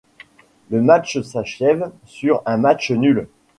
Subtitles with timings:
[0.71, 3.27] Le match s'achève sur un match nul.